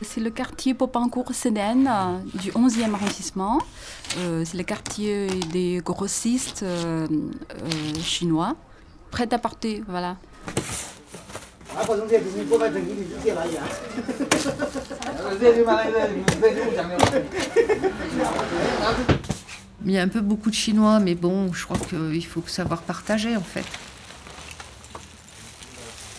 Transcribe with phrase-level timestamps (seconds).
[0.00, 3.58] C'est le quartier Popincourt-Sénène euh, du 11e arrondissement.
[4.16, 7.06] Euh, c'est le quartier des grossistes euh,
[8.00, 8.56] chinois.
[9.10, 10.16] Prêt à porter, voilà.
[19.84, 22.82] Il y a un peu beaucoup de Chinois, mais bon, je crois qu'il faut savoir
[22.82, 23.64] partager en fait.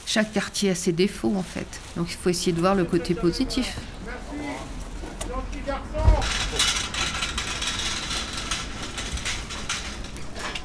[0.05, 3.13] Chaque quartier a ses défauts en fait, donc il faut essayer de voir le côté
[3.13, 3.77] positif.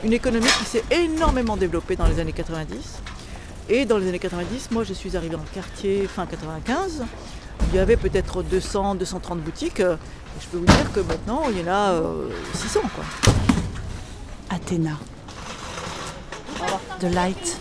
[0.03, 3.01] Une économie qui s'est énormément développée dans les années 90.
[3.69, 7.05] Et dans les années 90, moi je suis arrivée en quartier fin 95.
[7.69, 9.81] Il y avait peut-être 200, 230 boutiques.
[9.81, 13.05] Et je peux vous dire que maintenant il y en a euh, 600 quoi.
[14.51, 14.99] Athéna.
[17.01, 17.59] The Light.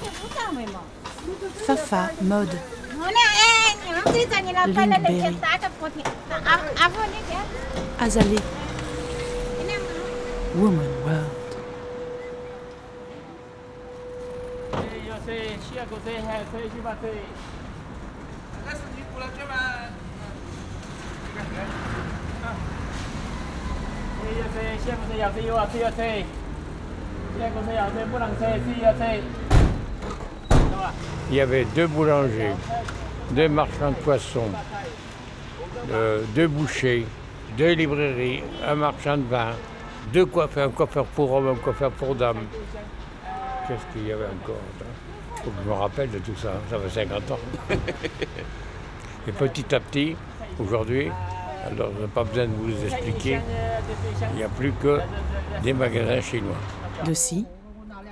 [1.66, 2.50] Fafa Mode.
[4.68, 5.36] Lindberry.
[8.00, 8.40] Azalée.
[10.56, 11.33] Woman World.
[31.30, 32.54] Il y avait deux boulangers,
[33.32, 34.50] deux marchands de poissons,
[35.92, 37.06] euh, deux bouchers,
[37.58, 39.52] deux librairies, un marchand de vin,
[40.14, 42.46] deux coiffeurs, un coiffeur pour hommes, un coiffeur pour dames.
[43.68, 45.13] Qu'est-ce qu'il y avait encore Il
[45.44, 47.40] faut que je me rappelle de tout ça, ça fait 50 ans.
[49.28, 50.16] Et petit à petit,
[50.60, 51.10] aujourd'hui,
[51.66, 53.40] alors je n'ai pas besoin de vous expliquer,
[54.32, 55.00] il n'y a plus que
[55.64, 56.56] des magasins chinois.
[57.06, 57.46] De ci,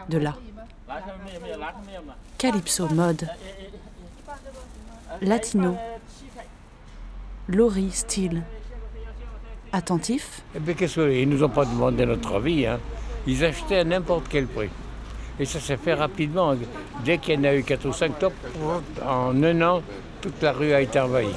[0.09, 0.35] de là.
[2.37, 3.27] Calypso Mode.
[5.21, 5.77] Latino.
[7.47, 8.43] Laurie Style.
[9.73, 12.65] Attentif, Eh bien, qu'est-ce qu'ils ne nous ont pas demandé notre avis.
[12.65, 12.79] hein.
[13.25, 14.69] Ils achetaient à n'importe quel prix.
[15.39, 16.55] Et ça s'est fait rapidement.
[17.03, 18.35] Dès qu'il y en a eu 4 ou 5 tops,
[19.05, 19.81] en un an,
[20.21, 21.35] toute la rue a été envahie.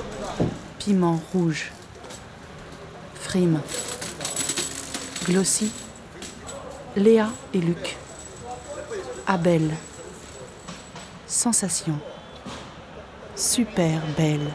[0.79, 1.73] piment rouge.
[3.15, 3.61] Frime.
[5.25, 5.73] Glossy.
[6.97, 7.97] Léa et Luc.
[9.27, 9.71] Abel.
[11.27, 11.99] Sensation.
[13.35, 14.51] Super belle.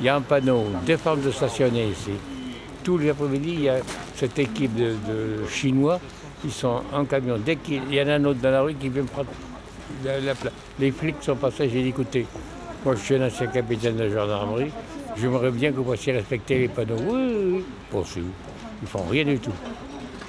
[0.00, 2.12] Il y a un panneau, deux femmes de stationner ici.
[2.82, 3.76] Tous les après-midi, il y a
[4.16, 4.94] cette équipe de,
[5.48, 6.00] Chinois.
[6.42, 7.36] Ils sont en camion.
[7.44, 9.28] Dès qu'il y en a un autre dans la rue qui vient prendre
[10.02, 10.54] la, la place.
[10.78, 12.26] Les flics sont passés, j'ai dit écoutez,
[12.82, 14.70] moi je suis un ancien capitaine de gendarmerie,
[15.20, 16.96] j'aimerais bien que vous puissiez respecter les panneaux.
[17.06, 18.20] Oui, oui, c'est-
[18.82, 19.52] ils font rien du tout.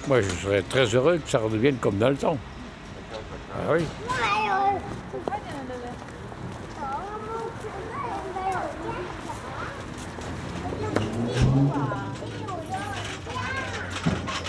[0.10, 2.38] Moi je serais très heureux que ça redevienne comme dans le temps.
[3.54, 3.84] Ah oui.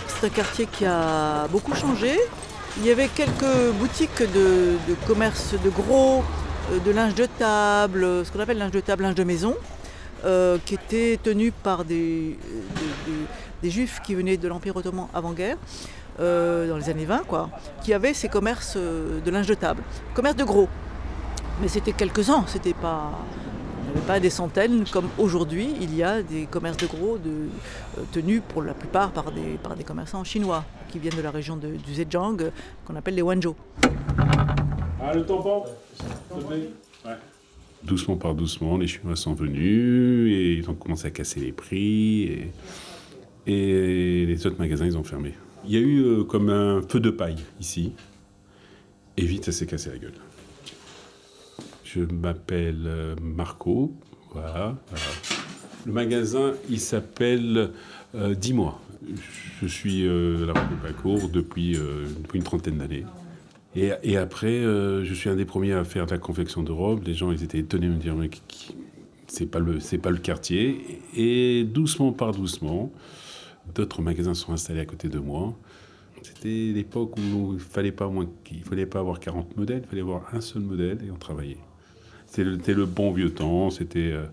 [0.09, 2.17] C'est un quartier qui a beaucoup changé.
[2.79, 4.77] Il y avait quelques boutiques de,
[5.07, 6.23] commerce de gros,
[6.71, 9.57] euh, de linge de table, ce qu'on appelle linge de table, linge de maison,
[10.25, 12.39] euh, qui étaient tenus par des
[13.65, 15.57] juifs qui venaient de l'Empire ottoman avant-guerre,
[16.21, 17.50] euh, dans les années 20, quoi,
[17.83, 19.83] qui avaient ces commerces euh, de linge de table,
[20.15, 20.69] commerce de gros.
[21.61, 23.11] Mais c'était quelques-uns, c'était pas.
[23.84, 27.19] Il n'y avait pas des centaines comme aujourd'hui, il y a des commerces de gros
[27.19, 27.31] de,
[27.99, 31.31] euh, tenus pour la plupart par des, par des commerçants chinois qui viennent de la
[31.31, 32.37] région de- du Zhejiang,
[32.87, 33.55] qu'on appelle les Wanzhou.
[35.03, 35.64] Ah, le tampon
[36.49, 36.70] Ouais.
[37.82, 42.23] Doucement par doucement, les Chinois sont venus et ils ont commencé à casser les prix
[42.23, 42.53] et,
[43.47, 45.35] et les autres magasins, ils ont fermé.
[45.64, 47.93] Il y a eu euh, comme un feu de paille ici
[49.17, 50.14] et vite, ça s'est cassé la gueule.
[51.85, 53.93] Je m'appelle euh, Marco,
[54.32, 55.05] voilà, voilà.
[55.85, 57.70] Le magasin, il s'appelle
[58.14, 58.81] euh, Dis-moi.
[59.61, 63.05] Je suis euh, la rue de Pacourt depuis, euh, depuis une trentaine d'années.
[63.75, 67.03] Et, après, euh, je suis un des premiers à faire de la confection de robes.
[67.06, 68.29] Les gens, ils étaient étonnés de me dire, mais
[69.29, 71.00] c'est pas c'est pas le quartier.
[71.17, 72.93] Et doucement par doucement,
[73.75, 75.55] d'autres magasins sont installés à côté de moi.
[76.23, 77.93] C'était l'époque où il fallait
[78.62, 81.59] fallait pas avoir 40 modèles, il fallait avoir un seul modèle et on travaillait.
[82.26, 84.12] C'était le, bon vieux temps, c'était...
[84.12, 84.25] euh,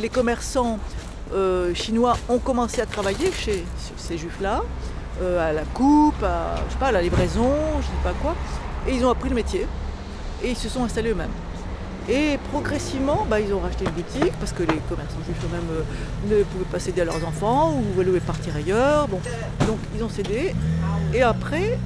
[0.00, 0.80] Les commerçants
[1.32, 3.64] euh, chinois ont commencé à travailler chez
[3.96, 4.62] ces juifs-là,
[5.20, 7.50] euh, à la coupe, à, je sais pas, à la livraison,
[7.80, 8.34] je sais pas quoi.
[8.88, 9.66] Et ils ont appris le métier
[10.42, 11.30] et ils se sont installés eux-mêmes.
[12.08, 16.38] Et progressivement, bah, ils ont racheté une boutique parce que les commerçants juifs eux-mêmes euh,
[16.38, 19.06] ne pouvaient pas céder à leurs enfants ou voulaient partir ailleurs.
[19.08, 20.54] Donc ils ont cédé.
[21.14, 21.78] Et après,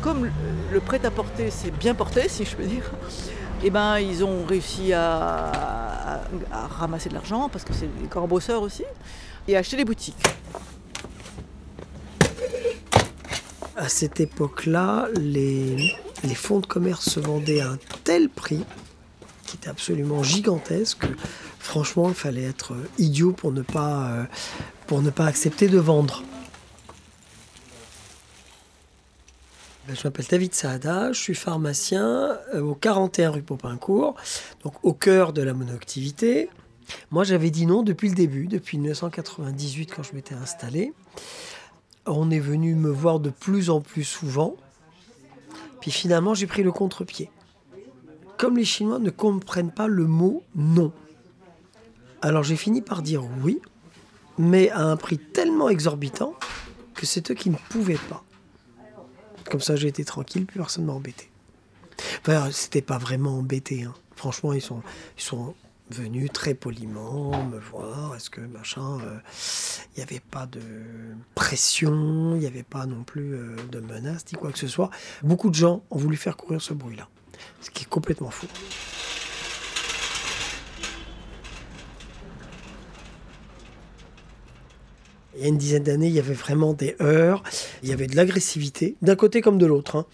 [0.00, 0.28] comme
[0.72, 2.82] le- prêt-à-porter s'est bien porté, si je peux dire,
[3.62, 5.52] eh ben, ils ont réussi à
[6.78, 8.84] ramasser de l'argent parce que c'est des grands bosseurs aussi
[9.46, 10.16] et à acheter des boutiques.
[13.80, 15.96] À cette époque-là, les,
[16.34, 18.62] fonds de commerce se vendaient à un tel prix
[19.46, 21.06] qui était absolument gigantesque que
[21.58, 24.24] franchement, il fallait être idiot pour ne pas, euh,
[24.86, 26.22] pour ne pas accepter de vendre.
[29.88, 34.14] Ben, Je m'appelle David Saada, je suis pharmacien euh, au 41 rue Popincourt,
[34.62, 36.50] donc au cœur de la monoactivité.
[37.10, 40.92] Moi, j'avais dit non depuis le début, depuis 1998 quand je m'étais installé.
[42.12, 44.56] On est venu me voir de plus en plus souvent.
[45.80, 47.30] Puis finalement, j'ai pris le contre-pied.
[48.36, 50.92] Comme les Chinois ne comprennent pas le mot non.
[52.20, 53.60] Alors j'ai fini par dire oui,
[54.38, 56.34] mais à un prix tellement exorbitant
[56.94, 58.24] que c'est eux qui ne pouvaient pas.
[59.50, 61.30] Comme ça, j'ai été tranquille, plus personne m'a embêté.
[62.20, 63.84] Enfin, c'était pas vraiment embêté.
[63.84, 63.94] hein.
[64.16, 64.82] Franchement, ils sont,
[65.16, 65.54] ils sont
[65.90, 68.14] venus très poliment me voir.
[68.16, 68.98] Est-ce que machin.
[69.00, 69.18] euh,
[69.96, 70.60] il n'y avait pas de
[71.34, 74.90] pression, il n'y avait pas non plus euh, de menaces, ni quoi que ce soit.
[75.22, 77.08] Beaucoup de gens ont voulu faire courir ce bruit-là,
[77.60, 78.46] ce qui est complètement fou.
[85.36, 87.42] Il y a une dizaine d'années, il y avait vraiment des heurts,
[87.82, 89.96] il y avait de l'agressivité, d'un côté comme de l'autre.
[89.96, 90.06] hein.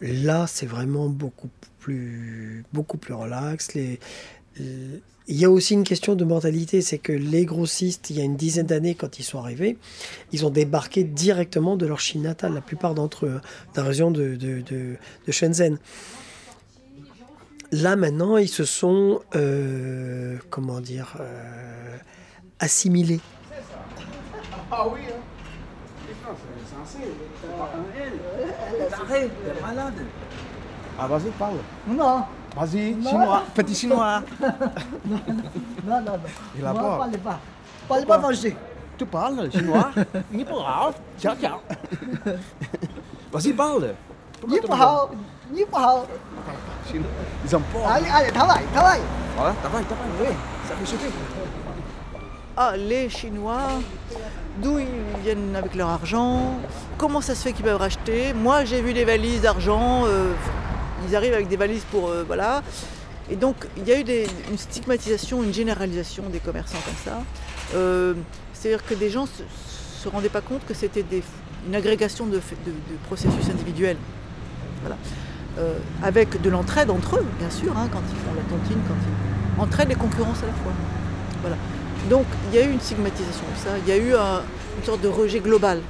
[0.00, 3.74] Là, c'est vraiment beaucoup plus, beaucoup plus relax.
[3.74, 3.98] Les-
[5.28, 8.24] il y a aussi une question de mentalité, c'est que les grossistes, il y a
[8.24, 9.78] une dizaine d'années, quand ils sont arrivés,
[10.32, 13.40] ils ont débarqué directement de leur Chine natale, la plupart d'entre eux, hein,
[13.74, 14.96] de la région de, de, de-
[15.26, 15.78] de Shenzhen.
[17.70, 21.96] Là, maintenant, ils se sont, euh, comment dire, euh,
[22.58, 23.20] assimilés.
[24.70, 25.16] Ah oui, hein.
[26.24, 27.04] Non, c'est censé.
[27.40, 28.92] C'est pas un elle.
[28.92, 29.94] Arrête, t'es malade.
[30.98, 31.56] Ah, vas-y, parle.
[31.88, 32.24] Non,
[32.54, 34.22] Vas-y, chinois, petit chinois.
[35.04, 35.20] non,
[35.86, 36.12] non, non.
[36.56, 36.98] Il a pas.
[36.98, 37.40] parlez pas.
[37.88, 38.56] Parlez pas français.
[38.98, 39.90] Tu parles chinois
[40.32, 40.94] Ni pas grave.
[41.18, 41.60] Ciao, ciao.
[43.32, 43.94] Vas-y, parle.
[44.46, 45.10] Ni pas hao,
[45.50, 46.04] ni pas.
[46.86, 47.06] Chinois.
[47.44, 47.86] Ils ont peur.
[47.88, 49.00] Allez, allez, travaille, travaille.
[49.36, 50.34] Voilà, travaille, travaille, oui.
[50.68, 51.10] Ça fait chauffer.
[52.54, 53.80] Ah, les Chinois,
[54.58, 56.58] d'où ils viennent avec leur argent,
[56.98, 58.34] comment ça se fait qu'ils peuvent racheter?
[58.34, 60.34] Moi, j'ai vu des valises d'argent, euh,
[61.08, 62.08] ils arrivent avec des valises pour.
[62.08, 62.62] euh, voilà.
[63.30, 64.04] Et donc, il y a eu
[64.50, 67.22] une stigmatisation, une généralisation des commerçants comme ça.
[67.74, 68.14] Euh,
[68.52, 69.42] C'est-à-dire que des gens se,
[70.02, 71.04] se rendaient pas compte que c'était
[71.66, 72.40] une agrégation de,
[73.06, 73.96] processus individuels.
[74.80, 74.96] Voilà.
[75.58, 78.94] Euh, avec de l'entraide entre eux, bien sûr, hein, quand ils font la tontine, quand
[78.94, 79.62] ils.
[79.62, 80.72] Entraide et concurrence à la fois.
[81.42, 81.56] Voilà.
[82.08, 84.42] Donc il y a eu une stigmatisation de ça, il y a eu un-
[84.78, 85.80] une sorte de rejet global.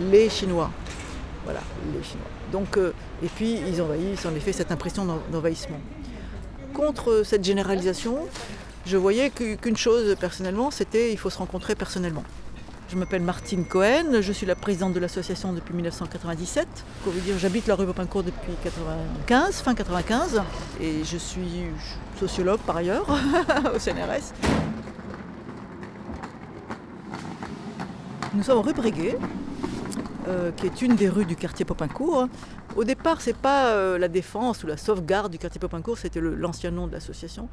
[0.00, 0.70] Les Chinois.
[1.44, 1.60] Voilà,
[1.92, 2.28] les Chinois.
[2.52, 2.78] Donc,
[3.22, 5.78] et puis ils envahissent en effet cette impression d'en- d'envahissement.
[6.74, 8.18] Contre cette généralisation,
[8.86, 12.24] je voyais qu'une chose personnellement, c'était il faut se rencontrer personnellement.
[12.88, 16.66] Je m'appelle Martine Cohen, je suis la présidente de l'association depuis 1997.
[17.04, 20.42] Pour vous dire, j'habite la rue Popincourt depuis 95, fin 95,
[20.80, 21.64] et je suis
[22.20, 23.06] sociologue par ailleurs
[23.74, 24.32] au CNRS.
[28.34, 29.16] Nous sommes rue Breguet,
[30.28, 32.28] euh, qui est une des rues du quartier Popincourt.
[32.76, 36.70] Au départ, c'est pas euh, la défense ou la sauvegarde du quartier Popincourt, c'était l'ancien
[36.70, 37.48] nom de l'association.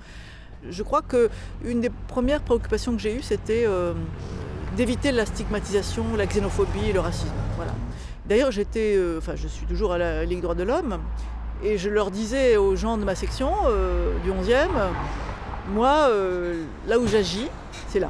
[0.70, 1.30] Je crois que
[1.64, 3.94] une des premières préoccupations que j'ai eues, c'était euh,
[4.78, 7.34] d'éviter la stigmatisation, la xénophobie le racisme.
[7.56, 7.74] Voilà.
[8.28, 11.00] D'ailleurs, j'étais, enfin, je suis toujours à la Ligue droits de l'homme,
[11.64, 13.52] et je leur disais aux gens de ma section
[14.24, 14.68] du 11e,
[15.74, 16.10] moi,
[16.88, 17.48] là où j'agis,
[17.88, 18.10] c'est là.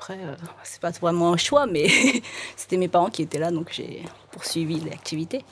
[0.00, 1.86] Après, euh, c'est pas vraiment un choix, mais
[2.56, 5.44] c'était mes parents qui étaient là, donc j'ai poursuivi l'activité.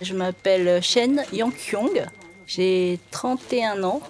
[0.00, 2.06] Je m'appelle Shen Yang-kyung,
[2.46, 4.00] j'ai 31 ans.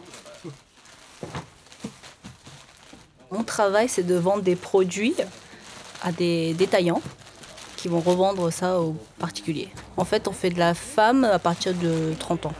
[3.32, 5.16] Mon travail, c'est de vendre des produits
[6.04, 7.02] à des détaillants
[7.76, 9.70] qui vont revendre ça aux particuliers.
[9.96, 12.54] En fait, on fait de la femme à partir de 30 ans.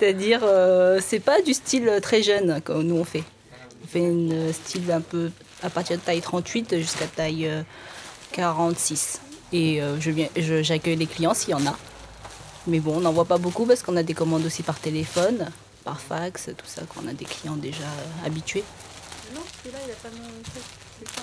[0.00, 3.22] C'est-à-dire, euh, c'est pas du style très jeune comme nous on fait.
[3.84, 5.30] On fait un style un peu
[5.62, 7.50] à partir de taille 38 jusqu'à taille
[8.32, 9.20] 46.
[9.20, 10.28] Euh, Et euh, je viens,
[10.62, 11.76] j'accueille les clients s'il y en a.
[12.66, 15.50] Mais bon, on n'en voit pas beaucoup parce qu'on a des commandes aussi par téléphone,
[15.84, 17.84] par fax, tout ça, qu'on a des clients déjà
[18.24, 18.64] habitués.
[19.34, 20.08] Non, celui-là, il n'a pas
[20.98, 21.22] C'est ça.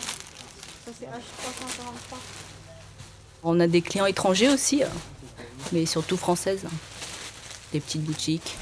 [0.86, 2.18] Ça, c'est H343.
[3.42, 4.84] On a des clients étrangers aussi,
[5.72, 6.68] mais surtout françaises.
[7.74, 8.56] Des petites boutiques.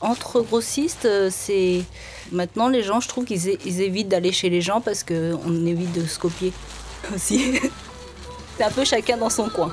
[0.00, 1.82] Entre grossistes, c'est.
[2.32, 3.48] Maintenant, les gens, je trouve qu'ils
[3.80, 6.52] évitent d'aller chez les gens parce qu'on évite de se copier
[7.14, 7.60] aussi.
[8.56, 9.72] c'est un peu chacun dans son coin.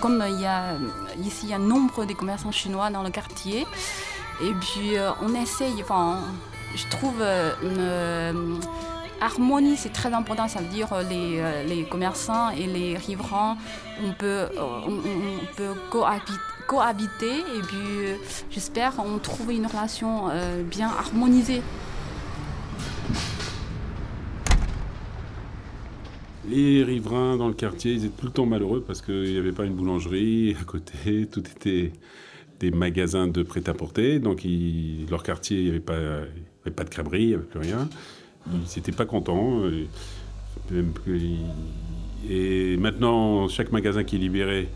[0.00, 0.76] Comme il y a
[1.24, 3.66] ici nombre de commerçants chinois dans le quartier,
[4.40, 6.20] et puis euh, on essaye, enfin,
[6.76, 8.32] je trouve euh, une euh,
[9.20, 13.56] harmonie, c'est très important, ça veut dire les, les commerçants et les riverains,
[14.04, 14.46] on peut,
[15.56, 15.74] peut
[16.66, 18.18] cohabiter, et puis
[18.50, 20.28] j'espère on trouve une relation
[20.70, 21.62] bien harmonisée.
[26.48, 29.52] Les riverains dans le quartier, ils étaient tout le temps malheureux parce qu'il n'y avait
[29.52, 31.92] pas une boulangerie à côté, tout était
[32.58, 34.18] des magasins de prêt-à-porter.
[34.18, 34.46] Donc,
[35.10, 35.82] leur quartier, il n'y avait,
[36.64, 37.88] avait pas de crèmerie, il n'y avait plus rien.
[38.46, 39.62] Ils n'étaient pas contents.
[42.28, 44.68] Et, maintenant, chaque magasin qui est libéré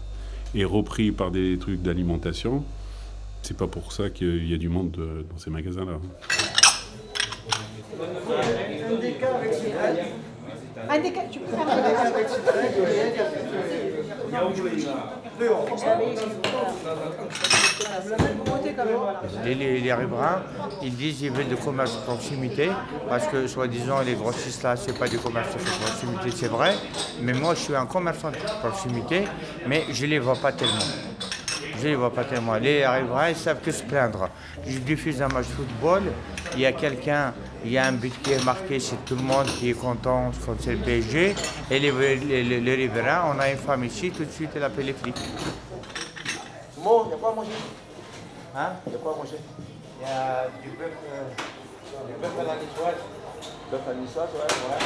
[0.55, 2.65] est repris par des trucs d'alimentation.
[3.43, 4.93] C'est pas pour ça qu'il y a du monde
[5.31, 5.99] dans ces magasins-là.
[10.89, 11.01] Un
[11.31, 11.67] tu peux faire
[19.45, 20.43] les, les, riverains,
[20.83, 22.71] ils disent qu'ils veulent du commerce de proximité,
[23.09, 26.75] parce que soi-disant les grossistes là, c'est pas du commerce de proximité, c'est vrai.
[27.21, 29.25] Mais moi, je suis un commerçant de proximité,
[29.67, 30.73] mais je les vois pas tellement.
[31.81, 32.55] Je les vois pas tellement.
[32.55, 34.29] Les riverains, ils savent que se plaindre.
[34.67, 36.03] Je diffuse un match de football,
[36.55, 37.33] il y a quelqu'un,
[37.65, 40.31] il y a un but qui est marqué, c'est tout le monde qui est content
[40.45, 41.35] quand c'est le PSG.
[41.71, 44.87] Et les, les, les, riverains, on a une femme ici, tout de suite, elle appelle
[44.87, 45.17] les flics.
[46.79, 47.51] Mo, il y a quoi à manger
[48.55, 48.73] Hein?
[48.87, 49.39] Il y a quoi à manger
[50.01, 51.23] Il y a du bœuf, euh,
[52.07, 53.01] du bœuf à la niçoise.
[53.71, 54.41] Bœuf à la niçoise, ouais.
[54.41, 54.81] ouais.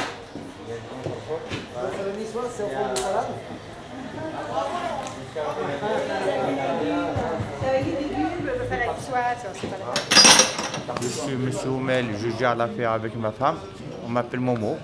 [0.67, 3.25] Il y a du bœuf à la niçoise, c'est au fond de salade?
[7.67, 10.66] Avec des légumes, bœuf à la niçoise, c'est pas la
[11.01, 11.51] je suis M.
[11.69, 13.57] Oumel, je gère l'affaire avec ma femme.
[14.05, 14.77] On m'appelle Momo.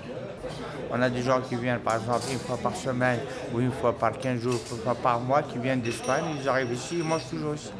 [0.92, 3.18] On a des gens qui viennent par exemple une fois par semaine
[3.52, 6.24] ou une fois par 15 jours, une fois par mois, qui viennent d'Espagne.
[6.40, 7.72] Ils arrivent ici, ils mangent toujours ici.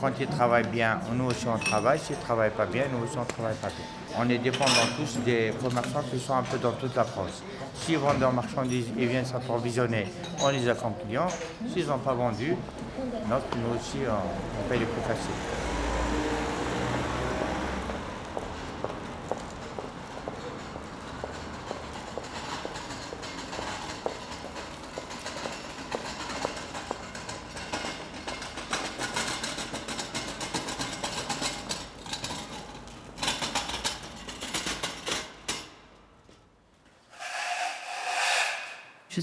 [0.00, 1.98] Quand ils travaillent bien, nous aussi on travaille.
[1.98, 3.86] S'ils ne travaillent pas bien, nous aussi on ne travaille pas bien.
[4.18, 7.42] On est dépendants tous des commerçants qui sont un peu dans toute la France.
[7.74, 10.06] S'ils vendent leurs marchandises et viennent s'approvisionner,
[10.42, 11.28] on les a comme clients.
[11.72, 12.54] S'ils n'ont pas vendu,
[12.98, 15.67] nous aussi on, paye les plus faciles.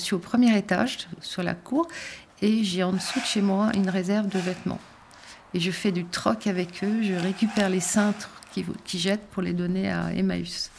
[0.06, 1.88] Suis au premier étage, sur la cour,
[2.42, 4.80] et j'ai en dessous de chez moi une réserve de vêtements.
[5.54, 9.54] Et je fais du troc avec eux, je récupère les cintres qu'ils jettent pour les
[9.54, 10.70] donner à Emmaüs.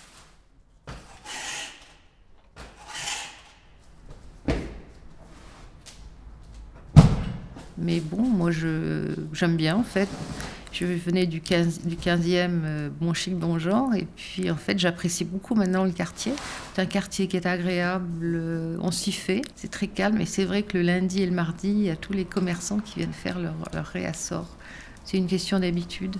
[7.78, 8.50] Mais bon, moi
[9.33, 10.09] j'aime bien en fait.
[10.78, 14.78] Je venais du, 15, du 15e euh, Bon Chic Bon Genre et puis en fait
[14.78, 16.35] j'apprécie beaucoup maintenant le quartier.
[16.75, 20.45] C'est un quartier qui est agréable, euh, on s'y fait, c'est très calme et c'est
[20.45, 23.14] vrai que le lundi et le mardi, il y a tous les commerçants qui viennent
[23.14, 24.54] faire leur, leur réassort.
[25.06, 26.16] C'est une question d'habitude.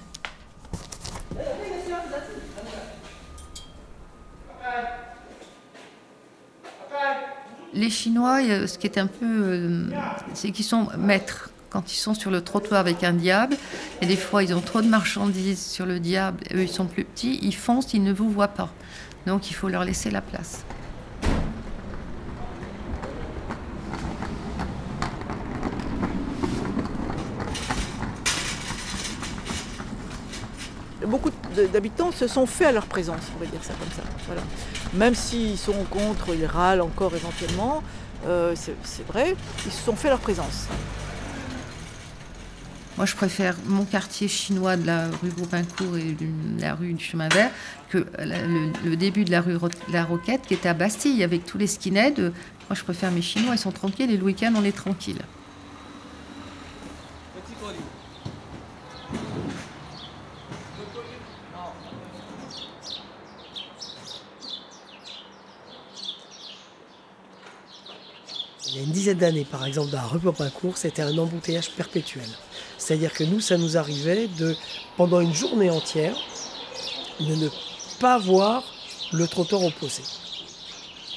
[7.75, 9.91] Les Chinois, ce qui est un peu, euh,
[10.33, 13.57] c'est qu'ils sont maîtres quand ils sont sur le trottoir avec un diable,
[14.01, 17.05] et des fois ils ont trop de marchandises sur le diable, eux ils sont plus
[17.05, 18.71] petits, ils foncent, ils ne vous voient pas.
[19.27, 20.65] Donc il faut leur laisser la place.
[31.07, 31.31] Beaucoup
[31.73, 34.03] d'habitants se sont faits à leur présence, on va dire ça comme ça.
[34.27, 34.43] Voilà.
[34.95, 37.83] Même s'ils sont contre, ils râlent encore éventuellement,
[38.27, 40.67] euh, c'est vrai, ils se sont faits à leur présence.
[42.97, 47.05] Moi, je préfère mon quartier chinois de la rue Goupincourt et de la rue du
[47.05, 47.51] Chemin Vert
[47.91, 51.45] que le, le début de la rue Ro- La Roquette qui était à Bastille avec
[51.45, 52.21] tous les skinheads.
[52.21, 55.19] Moi, je préfère mes Chinois, ils sont tranquilles et le week-end, on est tranquille.
[68.69, 71.71] Il y a une dizaine d'années, par exemple, dans la rue Popincourt, c'était un embouteillage
[71.71, 72.27] perpétuel.
[72.87, 74.57] C'est-à-dire que nous, ça nous arrivait de,
[74.97, 76.17] pendant une journée entière,
[77.19, 77.49] de ne
[77.99, 78.63] pas voir
[79.13, 80.03] le trottoir opposé.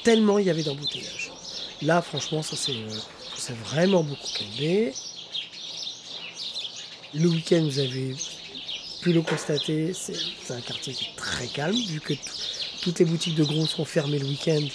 [0.04, 1.32] Tellement il y avait d'embouteillage.
[1.84, 3.00] Là, franchement, ça s'est euh,
[3.38, 4.94] s'est vraiment beaucoup calmé.
[7.14, 8.16] Le week-end, vous avez
[9.04, 12.20] pu le constater, c'est un quartier qui est très calme, vu que tout-
[12.82, 14.66] toutes les boutiques de gros sont fermées le week-end.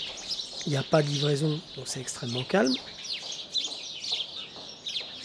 [0.66, 2.74] Il n'y a pas de livraison, donc c'est extrêmement calme.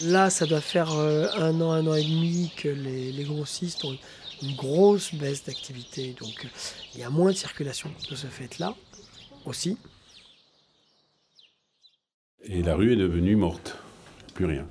[0.02, 3.84] Là, ça doit faire euh, un an, un an et demi que les, les grossistes
[3.84, 3.96] ont
[4.42, 6.14] une grosse baisse d'activité.
[6.18, 6.46] Donc,
[6.94, 8.74] il y a moins de circulation de ce fait-là
[9.44, 9.76] aussi.
[12.44, 13.76] Et la rue est devenue morte.
[14.34, 14.66] Plus rien.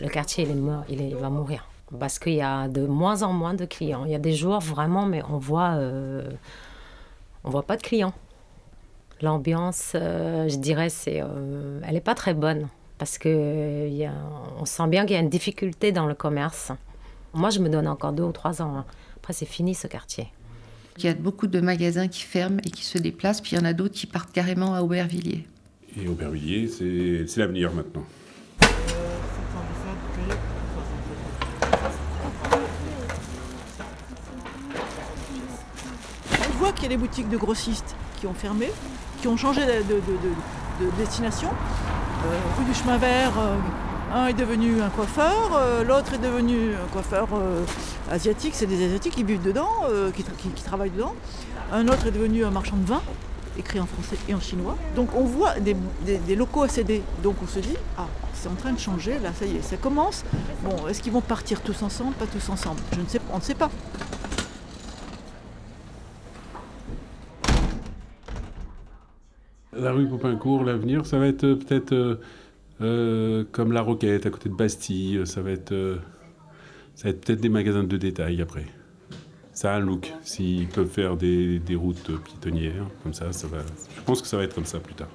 [0.00, 1.68] Le quartier, il, est mort, il, est- il va mourir.
[2.00, 4.04] Parce qu'il y a de moins en moins de clients.
[4.04, 6.28] Il y a des jours vraiment, mais on voit, euh,
[7.44, 8.14] on voit pas de clients.
[9.20, 12.68] L'ambiance, euh, je dirais, c'est, euh, elle n'est pas très bonne.
[13.02, 14.12] Parce que euh, y a-
[14.60, 16.70] on sent bien qu'il y a une difficulté dans le commerce.
[17.34, 18.76] Moi, je me donne encore deux ou trois ans.
[18.76, 18.84] hein.
[19.16, 20.28] Après, c'est fini ce quartier.
[20.98, 23.60] Il y a beaucoup de magasins qui ferment et qui se déplacent, puis il y
[23.60, 25.48] en a d'autres qui partent carrément à Aubervilliers.
[26.00, 28.04] Et Aubervilliers, c'est l'avenir maintenant.
[36.48, 38.70] On voit qu'il y a des boutiques de grossistes qui ont fermé,
[39.20, 41.48] qui ont changé de, de- de- de- de destination.
[42.24, 43.56] Euh, rue du Chemin Vert, euh,
[44.14, 47.28] un est devenu un coiffeur, euh, l'autre est devenu un coiffeur
[48.10, 49.70] asiatique, c'est des Asiatiques qui vivent dedans,
[50.14, 51.14] qui, tra- qui- qui travaillent dedans.
[51.72, 53.00] Un autre est devenu un marchand de vin,
[53.58, 54.76] écrit en français et en chinois.
[54.94, 55.74] Donc on voit des,
[56.36, 57.02] locaux céder.
[57.22, 59.76] Donc on se dit, ah, c'est en train de changer, là ça y est, ça
[59.76, 60.24] commence.
[60.62, 63.42] Bon, est-ce qu'ils vont partir tous ensemble, pas tous ensemble Je ne sais, on ne
[63.42, 63.70] sait pas.
[69.74, 72.16] La rue Popincourt, l'avenir, ça va être euh, peut-être euh,
[72.82, 75.26] euh, comme La Roquette, à côté de Bastille.
[75.26, 75.72] Ça va être,
[77.04, 78.66] être peut-être des magasins de détail après.
[79.54, 80.12] Ça a un look.
[80.22, 83.58] S'ils peuvent faire des, des routes piétonnières, comme ça, ça va.
[83.96, 85.08] Je pense que ça va être comme ça plus tard.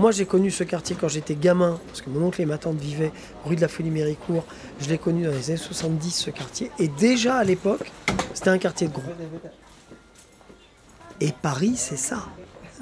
[0.00, 2.78] Moi, j'ai connu ce quartier quand j'étais gamin, parce que mon oncle et ma tante
[2.78, 3.12] vivaient
[3.44, 4.46] rue de la Folie Méricourt.
[4.80, 6.70] Je l'ai connu dans les années 70, ce quartier.
[6.78, 7.92] Et déjà à l'époque,
[8.32, 9.12] c'était un quartier de gros.
[11.20, 12.24] Et Paris, c'est ça.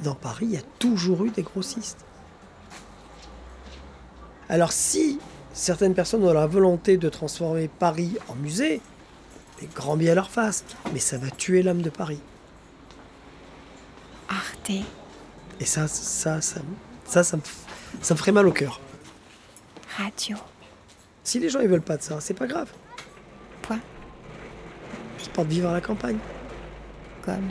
[0.04, 2.04] Dans Paris, il y a toujours eu des grossistes.
[4.48, 5.18] Alors si
[5.52, 8.81] certaines personnes ont la volonté de transformer Paris en musée,
[9.61, 10.64] mais grand bien leur face.
[10.92, 12.20] Mais ça va tuer l'âme de Paris.
[14.28, 14.70] Arte.
[15.59, 16.61] Et ça, ça, ça,
[17.09, 17.42] ça, ça me,
[18.01, 18.81] ça me ferait mal au cœur.
[19.97, 20.37] Radio.
[21.25, 22.68] Si les gens ils veulent pas de ça, c'est pas grave.
[25.18, 26.18] C'est pas de vivre à la campagne.
[27.25, 27.51] Comme?